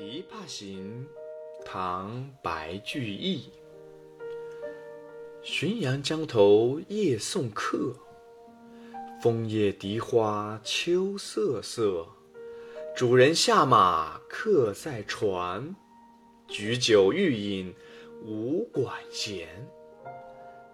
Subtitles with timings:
[0.02, 1.06] 《琵琶行》
[1.62, 2.10] 唐·
[2.42, 3.50] 白居易。
[5.44, 7.94] 浔阳江头夜送客，
[9.20, 12.06] 枫叶荻花秋瑟瑟。
[12.96, 15.76] 主人下马客在船，
[16.48, 17.74] 举酒欲饮
[18.24, 19.68] 无管弦。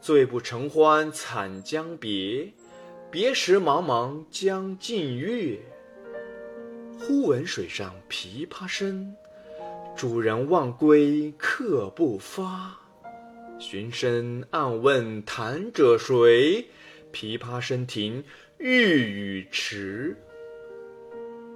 [0.00, 2.52] 醉不成欢惨将别，
[3.10, 5.58] 别时茫茫江浸月。
[6.98, 9.14] 忽闻水上琵琶声，
[9.94, 12.74] 主人忘归客不发。
[13.58, 16.66] 寻声暗问弹者谁？
[17.12, 18.24] 琵琶声停
[18.58, 20.16] 欲语迟。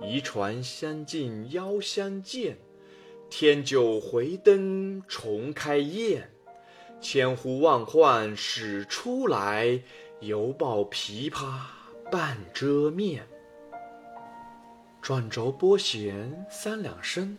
[0.03, 2.59] 移船相近邀相见，
[3.29, 6.31] 添酒回灯重开宴。
[7.01, 9.83] 千呼万唤始出来，
[10.21, 11.61] 犹抱琵琶
[12.11, 13.27] 半遮面。
[15.11, 17.37] 转轴拨弦三两声，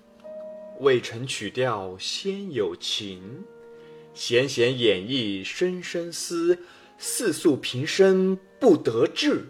[0.82, 3.46] 未成曲调先有情。
[4.14, 6.59] 弦弦掩抑声声思，
[6.98, 9.46] 似诉平生不得志。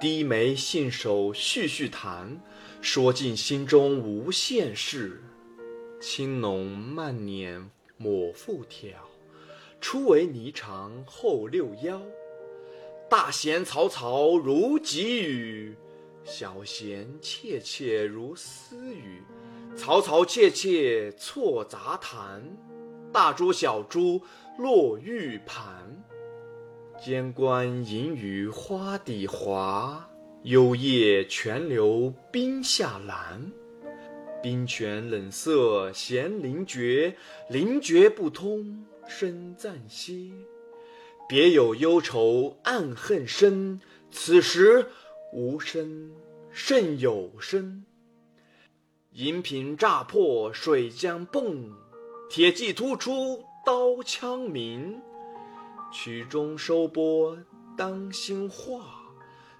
[0.00, 2.40] 低眉信手续续弹，
[2.80, 5.22] 说尽心中无限事。
[6.00, 8.98] 轻浓慢捻抹复挑，
[9.80, 12.02] 初为霓裳后六幺。
[13.08, 15.76] 大弦嘈嘈如急雨。
[16.24, 19.22] 小弦切切如私语，
[19.76, 22.42] 嘈嘈切切错杂弹，
[23.12, 24.22] 大珠小珠
[24.56, 25.64] 落玉盘。
[27.04, 30.08] 间关银雨花底滑，
[30.44, 33.50] 幽咽泉流冰下蓝。
[34.40, 37.16] 冰泉冷涩弦凝绝，
[37.48, 40.30] 凝绝不通声暂歇。
[41.28, 43.80] 别有幽愁暗恨深，
[44.12, 44.86] 此时。
[45.32, 46.10] 无声
[46.50, 47.84] 胜有声，
[49.12, 51.70] 银瓶乍破水浆迸，
[52.28, 55.00] 铁骑突出刀枪鸣。
[55.90, 57.38] 曲终收拨
[57.78, 58.84] 当心画，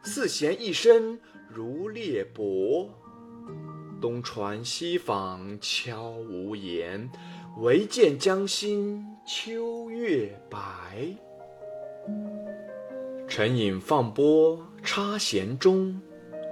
[0.02, 1.18] 四弦一声
[1.48, 2.90] 如裂帛。
[3.98, 7.10] 东传西舫悄无言，
[7.60, 11.31] 唯见江心秋月白。
[13.34, 15.98] 沉影放拨插弦中，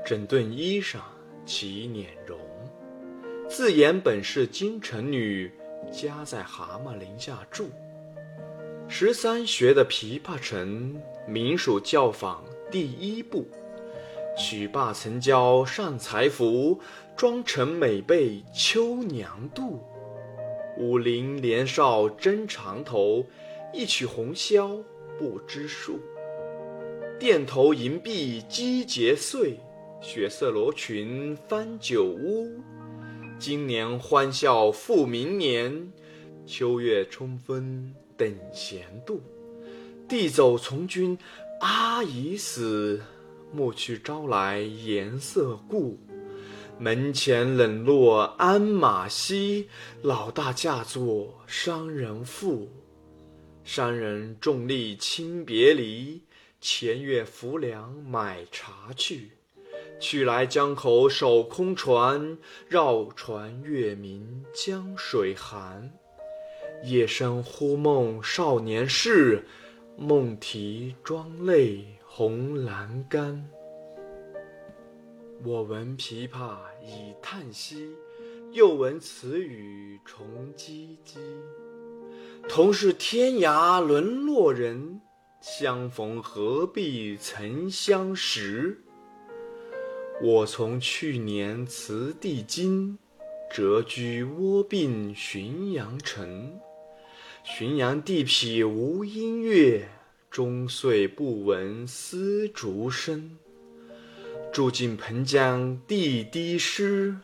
[0.03, 0.97] 整顿衣裳
[1.45, 2.39] 起捻容。
[3.51, 5.53] 自言本是京城女，
[5.93, 7.69] 家在蛤蟆陵下住。
[8.89, 10.99] 十三学的琵琶成，
[11.29, 13.47] 名属教坊第一部。
[14.35, 16.81] 曲罢曾教上才服，
[17.15, 19.79] 妆成每被秋娘妒。
[20.79, 23.27] 武陵年少争长头，
[23.75, 24.83] 一曲红绡
[25.19, 26.01] 不知数。
[27.21, 29.61] 钿头银篦击节碎，
[30.01, 32.51] 血色罗裙翻酒污。
[33.39, 35.93] 今年欢笑复明年，
[36.47, 39.21] 秋月春风等闲度。
[40.09, 41.19] 弟走从军
[41.61, 43.03] 阿姨死，
[43.53, 45.99] 暮去朝来颜色故。
[46.79, 49.69] 门前冷落鞍马稀，
[50.01, 52.71] 老大嫁作商人妇。
[53.63, 56.23] 商人重利轻别离。
[56.61, 59.31] 前月浮梁买茶去，
[59.99, 62.37] 去来江口守空船。
[62.69, 65.91] 绕船月明江水寒。
[66.85, 69.43] 夜深忽梦少年事，
[69.97, 73.49] 梦啼妆泪红阑干。
[75.43, 77.89] 我闻琵琶已叹息，
[78.53, 81.21] 又闻此语重唧唧。
[82.47, 85.01] 同是天涯沦落人。
[85.41, 88.79] 相逢何必曾相识？
[90.21, 92.99] 我从去年辞帝京，
[93.51, 96.61] 谪居卧病浔阳城。
[97.43, 99.89] 浔阳地僻无音乐，
[100.31, 103.39] 终岁不闻丝竹声。
[104.53, 107.17] 住近湓江地低湿，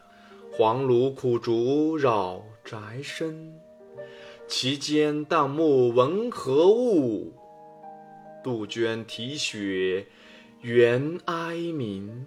[0.53, 3.53] 黄芦苦竹扰宅生。
[4.49, 7.35] 其间旦暮闻何物？
[8.47, 10.07] 杜鹃啼血
[10.61, 12.27] 猿哀鸣，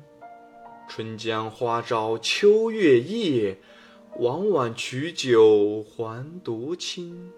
[0.89, 3.57] 春江花朝秋月夜，
[4.17, 7.31] 往往取酒还独倾。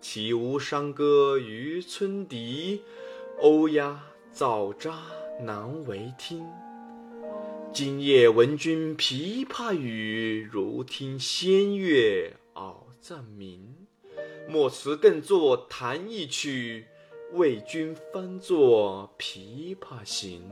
[0.00, 2.82] 岂无山歌与村笛，
[3.38, 4.02] 欧鸦
[4.34, 4.96] 噪喳
[5.40, 6.44] 难为听。
[7.72, 13.72] 今夜闻君琵琶语，如听仙乐耳暂明。
[14.48, 16.86] 莫辞更作弹一曲。
[17.32, 20.42] 为君翻作《琵琶行》，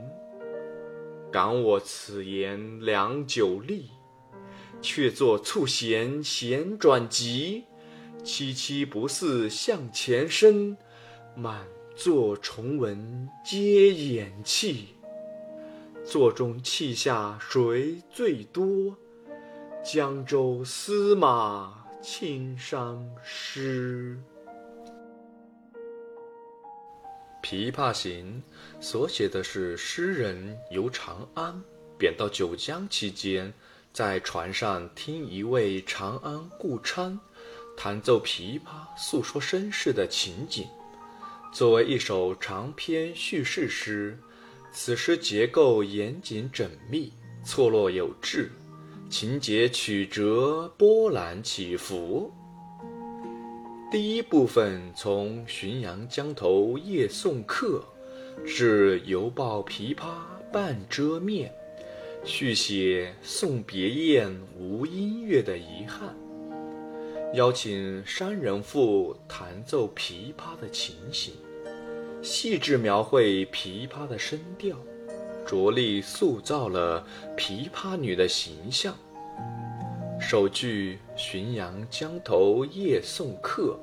[1.30, 3.90] 感我此言良久立。
[4.82, 7.64] 却坐促弦弦转急，
[8.22, 10.76] 凄凄不似向前声，
[11.34, 14.88] 满座重闻皆掩泣。
[16.04, 18.94] 座中泣下谁最多？
[19.82, 24.18] 江州司马青衫湿。
[27.48, 28.42] 《琵琶行》
[28.84, 31.62] 所写的是诗人由长安
[31.96, 33.54] 贬到九江期间，
[33.92, 37.16] 在船上听一位长安顾昌
[37.76, 40.66] 弹奏琵琶，诉说身世的情景。
[41.52, 44.18] 作为一首长篇叙事诗，
[44.72, 47.12] 此诗结构严谨缜密，
[47.44, 48.50] 错落有致，
[49.08, 52.34] 情节曲折，波澜起伏。
[53.96, 57.82] 第一部分从浔阳江头夜送客，
[58.44, 60.18] 至犹抱琵琶
[60.52, 61.50] 半遮面，
[62.22, 66.14] 续写送别宴无音乐的遗憾，
[67.32, 71.32] 邀请山人妇弹奏琵琶的情形，
[72.20, 74.76] 细致描绘琵琶的声调，
[75.46, 77.02] 着力塑造了
[77.34, 78.94] 琵琶女的形象。
[80.20, 83.78] 首句“浔阳江头夜送客”，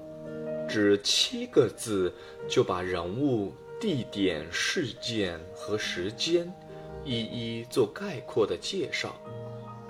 [0.74, 2.12] 只七个字
[2.50, 6.52] 就把人物、地点、事件和时间
[7.06, 9.16] 一一做概括的介绍，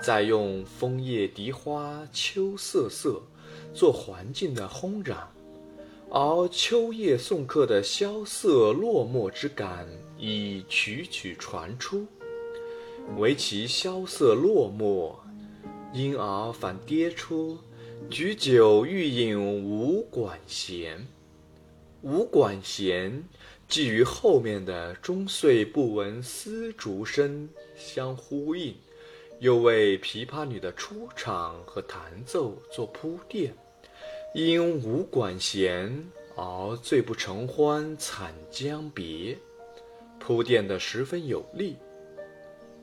[0.01, 3.21] 再用“枫叶荻花秋瑟瑟”
[3.73, 5.25] 做环境的烘染，
[6.09, 9.87] 而秋夜送客的萧瑟落寞之感
[10.17, 12.05] 已曲曲传出，
[13.15, 15.15] 唯其萧瑟落寞。
[15.93, 17.57] 因而反跌出
[18.09, 21.07] “举酒欲饮无管弦”，
[22.01, 23.23] 无管弦
[23.67, 28.75] 既与后面的“终岁不闻丝竹声”相呼应，
[29.39, 33.53] 又为琵琶女的出场和弹奏做铺垫。
[34.35, 36.05] 因无管弦
[36.35, 39.37] 而醉不成欢惨将别，
[40.19, 41.77] 铺垫得十分有力。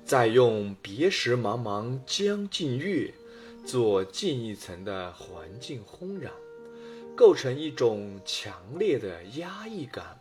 [0.04, 3.12] 再用“别时茫茫江浸月”
[3.70, 6.32] 做近一层的环境烘染，
[7.14, 10.20] 构成一种强烈的压抑感，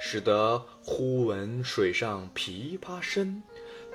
[0.00, 3.44] 使得“忽闻水上琵琶声”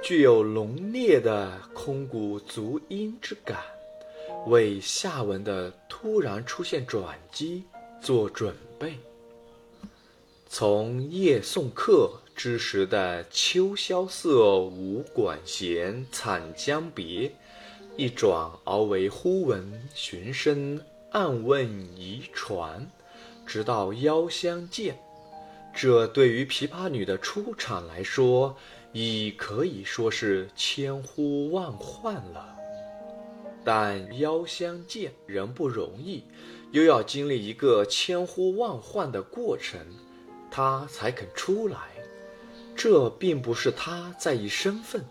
[0.01, 3.59] 具有浓烈的空谷足音之感，
[4.47, 7.65] 为下文的突然出现转机
[8.01, 8.97] 做准备。
[10.47, 12.21] 从夜送客。
[12.35, 17.33] 之时的秋萧瑟，无管弦，惨将别，
[17.97, 20.81] 一转而为忽闻寻声，
[21.11, 21.65] 暗问
[21.95, 22.85] 疑传，
[23.45, 24.99] 直到腰相见。
[25.73, 28.57] 这对于琵琶女的出场来说，
[28.91, 32.53] 已可以说是千呼万唤了。
[33.63, 36.25] 但腰相见仍不容易，
[36.71, 39.79] 又要经历一个千呼万唤的过程，
[40.51, 41.77] 她才肯出来。
[42.75, 45.05] 这并不是他在意身份，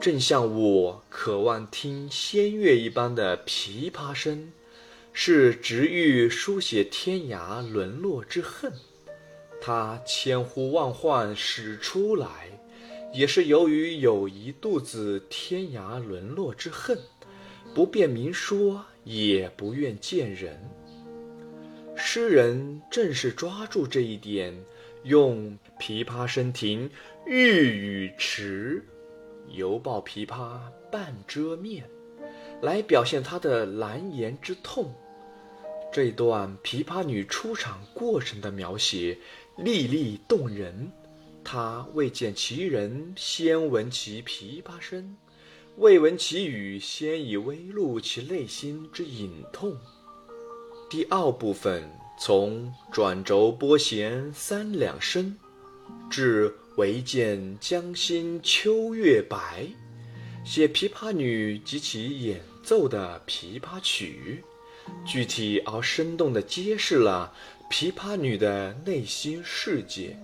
[0.00, 4.52] 正像我渴望听仙乐一般的琵琶声，
[5.12, 8.72] 是直欲书写天涯沦落之恨。
[9.60, 12.60] 他千呼万唤始出来，
[13.12, 16.96] 也是由于有一肚子天涯沦落之恨，
[17.74, 20.70] 不便明说，也不愿见人。
[21.96, 24.54] 诗人正是抓住这一点。
[25.04, 26.90] 用琵琶声停，
[27.24, 28.84] 欲语迟，
[29.50, 30.58] 犹抱琵琶
[30.90, 31.88] 半遮面，
[32.62, 34.94] 来表现他的难言之痛。
[35.92, 39.18] 这段琵琶女出场过程的描写，
[39.56, 40.90] 历历动人。
[41.42, 45.14] 他未见其人，先闻其琵琶声；
[45.76, 49.76] 未闻其语，先已微露其内心之隐痛。
[50.90, 51.88] 第二部分。
[52.20, 55.38] 从转轴拨弦三两声，
[56.10, 59.66] 至唯见江心秋月白，
[60.44, 64.44] 写琵琶女及其演奏的琵琶曲，
[65.04, 67.32] 具体而生动地揭示了
[67.68, 70.16] 琵琶女的内心世界。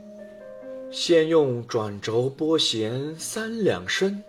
[0.92, 4.23] 先用转轴拨弦三两声，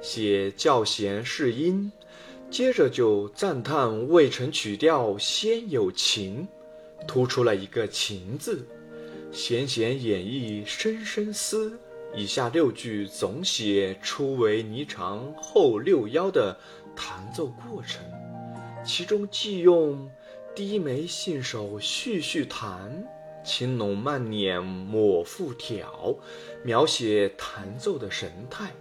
[0.00, 1.92] 写教弦试音，
[2.50, 6.48] 接着就赞叹未成曲调先有情。
[7.06, 8.66] 突出了一个“情”字，
[9.30, 11.78] 弦弦掩抑声声思。
[12.14, 16.56] 以下六句总写初为霓裳后六幺的
[16.94, 18.02] 弹奏过程，
[18.82, 20.10] 其中既用
[20.54, 23.06] 低眉信手续续弹，
[23.44, 26.16] 轻拢慢捻抹复挑，
[26.64, 28.72] 描写弹奏的神态。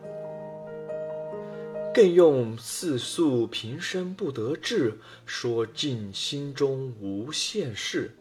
[1.94, 8.16] 更用“四诉平生不得志，说尽心中无限事”，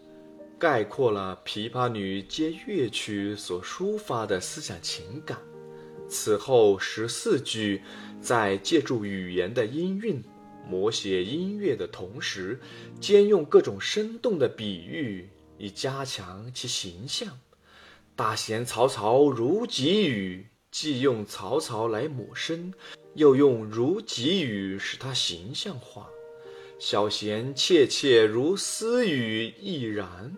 [0.64, 5.36] 概括了《琵琶女》接乐曲所抒发的思想情感。
[6.08, 7.82] 此后十四句，
[8.18, 10.24] 在借助语言的音韵，
[10.66, 12.58] 摹写音乐的同时，
[12.98, 15.28] 兼用各种生动的比喻，
[15.58, 17.38] 以加强其形象。
[18.16, 22.72] 大弦嘈嘈如急雨，既用嘈嘈来抹身，
[23.12, 26.08] 又用如急雨使它形象化。
[26.78, 30.34] 小弦切切如私语亦然。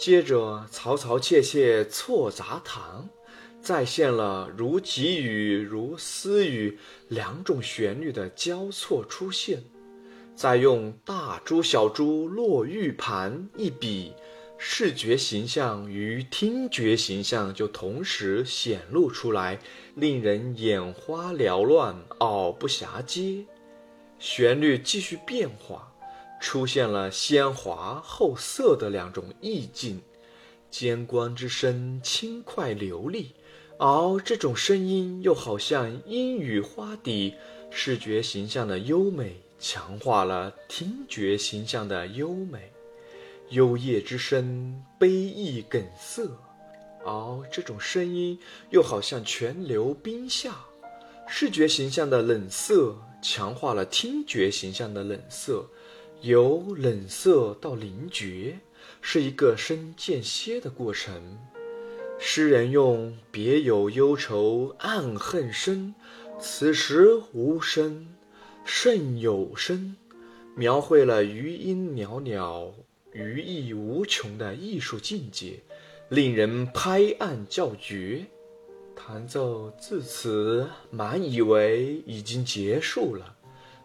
[0.00, 3.10] 接着，嘈嘈切切错杂谈。
[3.60, 6.78] 再现了如己语、如私语
[7.08, 9.62] 两种旋律的交错出现，
[10.34, 14.14] 再用大珠小珠落玉盘一比，
[14.56, 19.58] 视觉形象与听觉形象就同时显露出来，
[19.96, 23.44] 令人眼花缭乱、耳不暇接。
[24.18, 25.89] 旋律继续变化，
[26.40, 30.00] 出现了先滑后涩的两种意境，
[30.70, 33.32] 间关之声轻快流利。
[33.78, 37.34] 而这种声音又好像阴雨花底，
[37.70, 42.72] 视觉形象的优美强化了听觉形象的优美。
[43.50, 46.28] 幽咽之声，悲意梗塞，
[47.04, 48.38] 而这种声音
[48.70, 50.54] 又好像泉流冰下，
[51.26, 55.64] 视觉形象的冷涩强化了听觉形象的冷涩。
[56.22, 58.58] 由冷涩到灵觉，
[59.00, 61.38] 是一个声渐歇的过程。
[62.18, 65.94] 诗人用“别有忧愁暗恨深，
[66.38, 68.06] 此时无声
[68.64, 69.96] 胜有声”，
[70.54, 72.74] 描绘了余音袅袅、
[73.12, 75.60] 余意无穷的艺术境界，
[76.10, 78.26] 令人拍案叫绝。
[78.94, 83.34] 弹奏至此，满以为已经结束了，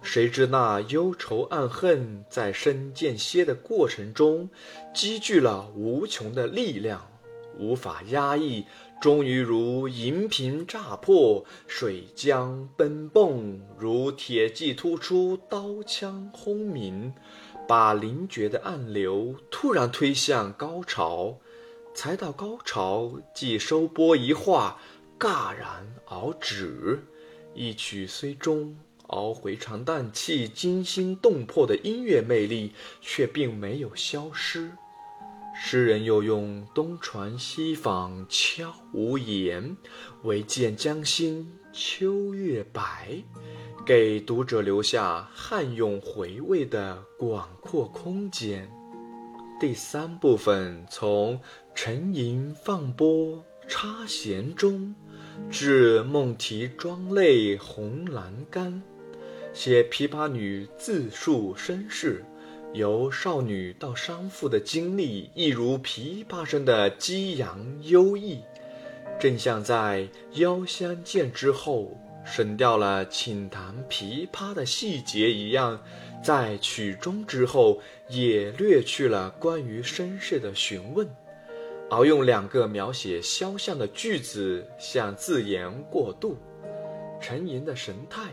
[0.06, 4.50] 谁知那忧愁暗恨在声渐歇的过程中，
[4.94, 7.10] 积聚了无穷的力量。
[7.58, 8.66] 无法压抑，
[9.02, 17.14] 终于如银瓶炸破，水浆奔迸，如铁骑突出，刀枪轰鸣，
[17.68, 21.38] 把灵觉的暗流突然推向高潮。
[21.94, 24.78] 才到高潮，即收波一画，
[25.18, 27.02] 戛然而止。
[27.54, 28.76] 一曲虽终，
[29.08, 34.72] 而回肠荡气、惊心动魄的音乐魅力却并没有消失。
[35.58, 39.78] 诗人又用“东船西舫悄无言，
[40.24, 43.24] 唯见江心秋月白”，
[43.86, 48.70] 给读者留下汉咏回味的广阔空间。
[49.58, 51.40] 第三部分从
[51.74, 54.94] 沉吟放拨插弦中，
[55.50, 58.84] 至梦啼妆泪红阑干，
[59.56, 62.22] 写琵琶女自述身世。
[62.74, 68.42] 由少女到商妇的经历，一如琵琶声的激扬优异，
[69.18, 75.82] 正像在腰相见之后，省掉了请弹琵琶的细节一样，
[76.22, 81.08] 在曲终之后也略去了关于身世的询问，
[81.90, 86.38] 而用两个描写肖像的句子向自言过渡。
[87.22, 88.24] 沉吟的神态，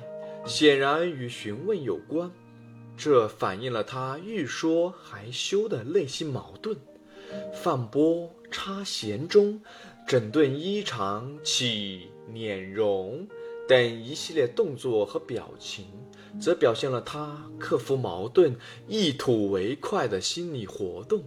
[0.45, 2.31] 显然与询问有关。
[2.97, 6.77] 这反映了他欲说还休的内心矛盾。
[7.55, 9.61] 放拨、插弦中，
[10.07, 13.27] 整顿衣裳、起、敛、容
[13.67, 15.87] 等一系列动作和表情，
[16.39, 18.55] 则表现了他克服矛盾、
[18.87, 21.25] 一吐为快的心理活动。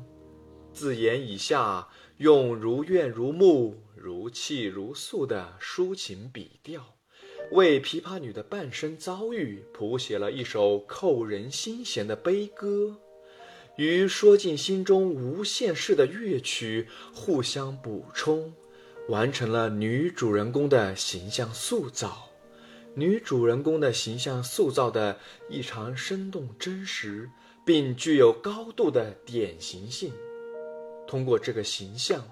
[0.72, 6.95] 自言以下，用如怨如慕、如泣如诉的抒情笔调。
[7.52, 12.98] 为琵琶女的半生遭遇谱写了一首扣人心弦的悲歌，
[13.78, 18.54] 与说尽心中无限事的乐曲互相补充，
[19.10, 22.30] 完成了女主人公的形象塑造。
[22.96, 27.30] 女主人公的形象塑造的异常生动真实，
[27.66, 30.12] 并具有高度的典型性。
[31.06, 32.26] 通过这个形象，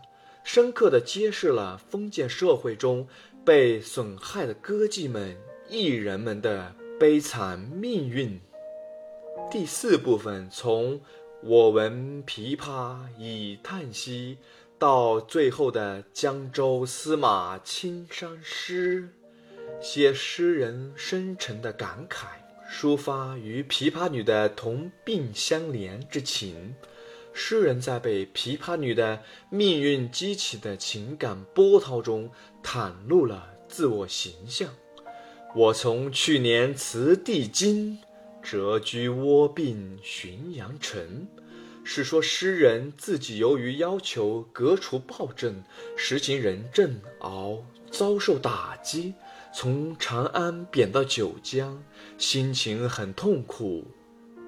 [0.44, 3.08] 深刻地揭示了封建社会中。
[3.46, 8.40] 被损害的歌妓们、艺人们的悲惨命运。
[9.52, 11.02] 第四部分从
[11.44, 14.38] “我闻琵琶已叹息”
[14.80, 19.10] 到最后的“江州司马青衫湿”，
[19.82, 22.28] 写诗人深沉的感慨，
[22.72, 26.76] 抒发与琵琶女的同病相怜之情。
[27.34, 32.30] 诗人在被琵琶女的命运激起的情感波涛中，
[32.64, 34.70] 袒露了自我形象。
[35.56, 37.98] 我从去年辞帝京，
[38.44, 41.28] 谪居卧病浔阳城。
[41.86, 45.64] 是说诗人自己由于要求革除暴政，
[45.98, 47.58] 实行仁政而
[47.92, 49.14] 遭受打击，
[49.54, 51.84] 从长安贬到九江，
[52.18, 53.86] 心情很痛苦。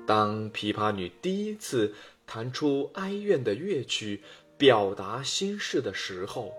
[0.07, 1.93] 当琵琶女第一次
[2.25, 4.23] 弹出哀怨的乐曲，
[4.57, 6.53] 表达心事的时候，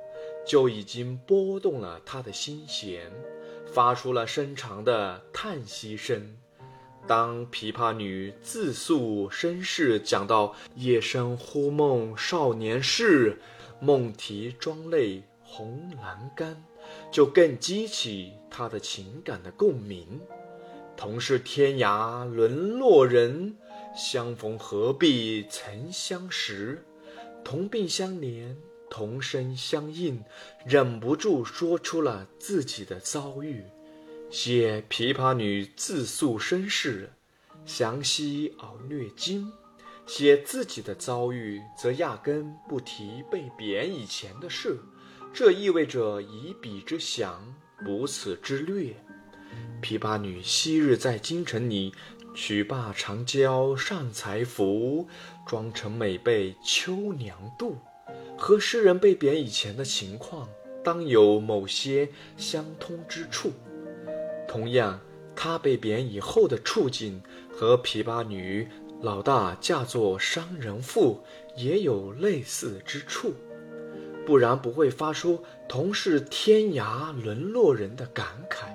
[0.47, 3.11] 就已经拨动了他的心弦，
[3.73, 6.37] 发出了深长的叹息声。
[7.07, 13.39] 当琵琶女自诉身世，讲到夜深忽梦少年事，
[13.81, 16.65] 梦啼妆泪红阑干，
[17.13, 20.21] 就更激起他的情感的共鸣。
[20.97, 23.57] 同是天涯沦落人，
[23.97, 26.85] 相逢何必曾相识。
[27.43, 28.55] 同病相怜，
[28.91, 30.23] 同声相应，
[30.67, 33.65] 忍不住说出了自己的遭遇。
[34.29, 37.11] 写琵琶女自诉身世，
[37.65, 39.47] 详细而略精；
[40.07, 44.79] 写自己的遭遇，则压根不提被贬以前的事。
[45.33, 48.95] 这意味着以彼之详，补此之略。
[49.81, 51.95] 琵琶女昔日在京城里，
[52.37, 55.09] 曲罢长娇上才服，
[55.47, 57.73] 妆成美被秋娘妒，
[58.37, 60.47] 和诗人被贬以前的情况，
[60.85, 63.53] 当有某些相通之处。
[64.47, 65.01] 同样，
[65.35, 68.69] 他被贬以后的处境和琵琶女
[69.01, 71.25] 老大嫁作商人妇
[71.57, 73.33] 也有类似之处，
[74.27, 78.67] 不然不会发出同是天涯沦落人的感慨。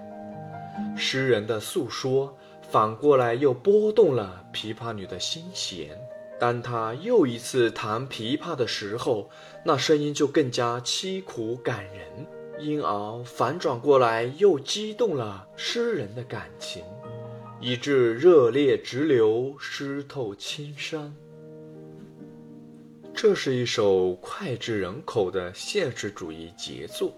[0.97, 2.35] 诗人的诉说
[2.71, 5.89] 反过来又拨动了琵琶女的心弦，
[6.39, 9.29] 当她又一次弹琵琶的时候，
[9.65, 12.25] 那声音就更加凄苦感人。
[12.59, 16.81] 因而反转过来，又激动了诗人的感情，
[17.59, 21.13] 以致热泪直流，湿透青衫。
[23.13, 27.11] 这是一首脍炙人口的现实主义杰作。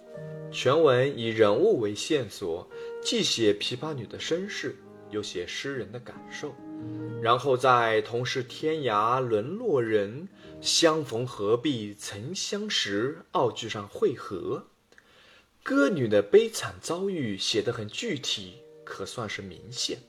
[0.52, 2.68] 全文以人物为线索，
[3.04, 4.76] 既写琵琶女的身世，
[5.14, 6.54] 又写诗人的感受，
[7.22, 10.28] 然后在“同是天涯沦落人，
[10.60, 14.66] 相逢何必曾相识”二句上汇合。
[15.62, 20.00] 歌女的悲惨遭遇写得很具体，可算是明显。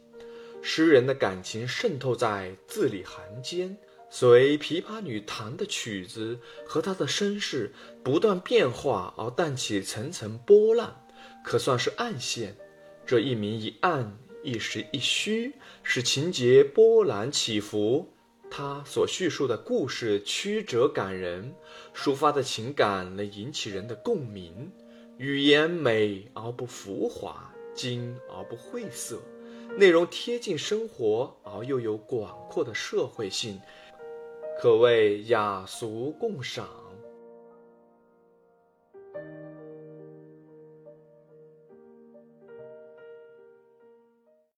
[0.63, 3.77] 诗人的感情渗透在字里行间，
[4.11, 11.05] 随琵琶女弹的曲子和她的身世不断变化而荡起层层波浪，
[11.45, 12.57] 可算是暗线。
[13.07, 18.09] 这一明一暗，一实一虚，使情节波澜起伏。
[18.51, 21.53] 他所叙述的故事曲折感人，
[21.93, 24.71] 抒发的情感能引起人的共鸣。
[25.17, 29.19] 语言美而不浮华，精而不晦涩，
[29.79, 33.61] 内容贴近生活而又有广阔的社会性，
[34.61, 36.69] 可谓雅俗共赏。